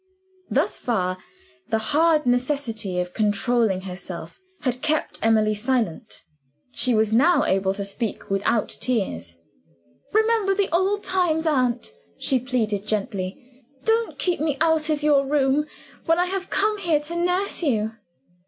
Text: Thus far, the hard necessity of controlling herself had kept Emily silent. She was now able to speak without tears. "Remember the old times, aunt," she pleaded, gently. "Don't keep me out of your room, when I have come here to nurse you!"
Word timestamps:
Thus 0.49 0.79
far, 0.79 1.19
the 1.69 1.77
hard 1.93 2.25
necessity 2.25 2.99
of 2.99 3.13
controlling 3.13 3.81
herself 3.81 4.39
had 4.61 4.81
kept 4.81 5.19
Emily 5.21 5.53
silent. 5.53 6.23
She 6.71 6.95
was 6.95 7.13
now 7.13 7.43
able 7.43 7.75
to 7.75 7.83
speak 7.83 8.27
without 8.27 8.69
tears. 8.69 9.35
"Remember 10.11 10.55
the 10.55 10.73
old 10.73 11.03
times, 11.03 11.45
aunt," 11.45 11.91
she 12.17 12.39
pleaded, 12.39 12.87
gently. 12.87 13.63
"Don't 13.83 14.17
keep 14.17 14.39
me 14.39 14.57
out 14.59 14.89
of 14.89 15.03
your 15.03 15.23
room, 15.27 15.67
when 16.07 16.17
I 16.17 16.25
have 16.25 16.49
come 16.49 16.79
here 16.79 16.99
to 17.01 17.15
nurse 17.15 17.61
you!" 17.61 17.91